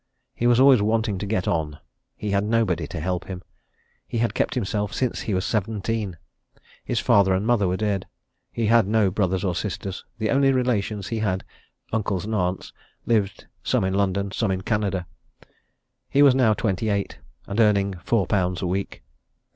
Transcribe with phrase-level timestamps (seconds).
[0.33, 1.77] He was always wanting to get on.
[2.15, 3.43] He had nobody to help him.
[4.07, 6.17] He had kept himself since he was seventeen.
[6.83, 8.07] His father and mother were dead;
[8.51, 11.43] he had no brothers or sisters the only relations he had,
[11.93, 12.73] uncles and aunts,
[13.05, 15.05] lived some in London, some in Canada.
[16.09, 19.03] He was now twenty eight, and earning four pounds a week.